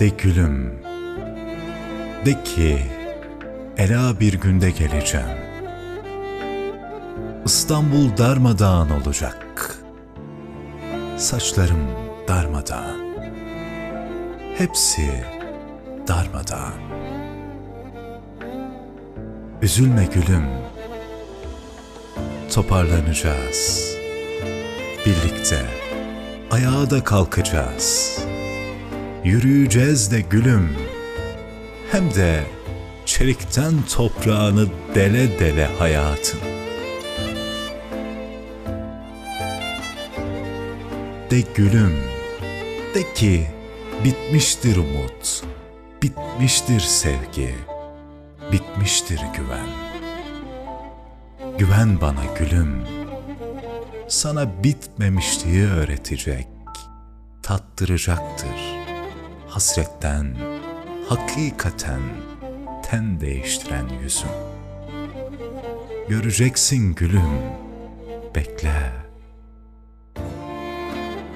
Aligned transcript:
De 0.00 0.08
gülüm, 0.08 0.82
de 2.26 2.42
ki 2.44 2.78
Ela 3.76 4.20
bir 4.20 4.32
günde 4.32 4.70
geleceğim. 4.70 5.26
İstanbul 7.44 8.16
darmadağın 8.18 8.90
olacak. 8.90 9.76
Saçlarım 11.16 11.88
darmadağın. 12.28 13.16
Hepsi 14.58 15.24
darmadağın. 16.08 16.80
Üzülme 19.62 20.04
gülüm. 20.04 20.46
Toparlanacağız. 22.54 23.94
Birlikte 25.06 25.62
ayağa 26.50 26.90
da 26.90 27.04
kalkacağız. 27.04 28.18
Yürüyeceğiz 29.26 30.10
de 30.10 30.20
gülüm. 30.20 30.68
Hem 31.92 32.14
de 32.14 32.44
çelikten 33.06 33.74
toprağını 33.94 34.66
dele 34.94 35.40
dele 35.40 35.66
hayatın. 35.78 36.40
De 41.30 41.40
gülüm, 41.54 41.94
de 42.94 43.14
ki 43.14 43.46
bitmiştir 44.04 44.76
umut, 44.76 45.44
bitmiştir 46.02 46.80
sevgi, 46.80 47.54
bitmiştir 48.52 49.20
güven. 49.36 49.68
Güven 51.58 52.00
bana 52.00 52.24
gülüm, 52.38 52.82
sana 54.08 54.64
bitmemişliği 54.64 55.66
öğretecek, 55.66 56.48
tattıracaktır. 57.42 58.75
Hasretten, 59.56 60.36
hakikaten 61.08 62.00
ten 62.90 63.20
değiştiren 63.20 63.88
yüzüm. 64.02 64.28
Göreceksin 66.08 66.94
gülüm, 66.94 67.42
bekle. 68.34 68.92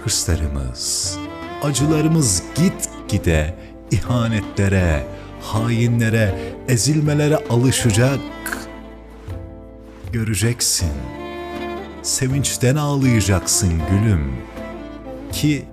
Hırslarımız, 0.04 1.18
acılarımız 1.62 2.42
git 2.56 2.88
gide 3.08 3.54
ihanetlere, 3.90 5.06
hainlere, 5.42 6.34
ezilmelere 6.68 7.36
alışacak. 7.36 8.20
Göreceksin, 10.12 10.92
sevinçten 12.02 12.76
ağlayacaksın 12.76 13.72
gülüm. 13.90 14.32
Ki 15.32 15.64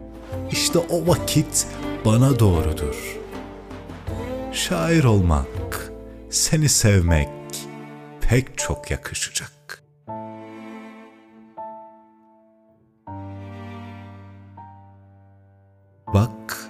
işte 0.51 0.79
o 0.79 1.07
vakit 1.07 1.67
bana 2.05 2.39
doğrudur. 2.39 3.17
Şair 4.51 5.03
olmak, 5.03 5.91
seni 6.29 6.69
sevmek 6.69 7.29
pek 8.21 8.57
çok 8.57 8.91
yakışacak. 8.91 9.83
Bak, 16.13 16.69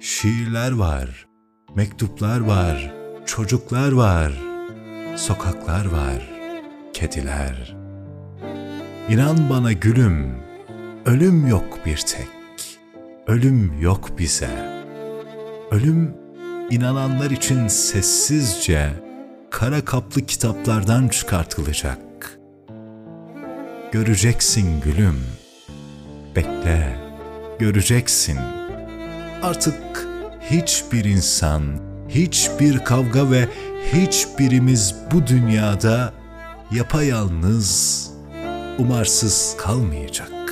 şiirler 0.00 0.72
var, 0.72 1.26
mektuplar 1.74 2.40
var, 2.40 2.94
çocuklar 3.26 3.92
var, 3.92 4.32
sokaklar 5.16 5.86
var, 5.86 6.30
kediler. 6.92 7.76
İnan 9.08 9.50
bana 9.50 9.72
gülüm, 9.72 10.42
ölüm 11.06 11.46
yok 11.46 11.78
bir 11.86 11.96
tek, 11.96 12.28
ölüm 13.28 13.80
yok 13.80 14.18
bize. 14.18 14.80
Ölüm 15.70 16.14
inananlar 16.70 17.30
için 17.30 17.68
sessizce 17.68 18.90
kara 19.50 19.84
kaplı 19.84 20.26
kitaplardan 20.26 21.08
çıkartılacak. 21.08 21.98
Göreceksin 23.92 24.80
gülüm, 24.80 25.24
bekle, 26.36 26.96
göreceksin. 27.58 28.38
Artık 29.42 30.08
hiçbir 30.50 31.04
insan, 31.04 31.62
hiçbir 32.08 32.84
kavga 32.84 33.30
ve 33.30 33.48
hiçbirimiz 33.92 34.94
bu 35.12 35.26
dünyada 35.26 36.12
yapayalnız, 36.70 38.10
umarsız 38.78 39.56
kalmayacak. 39.58 40.47